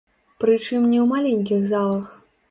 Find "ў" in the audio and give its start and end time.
0.99-1.03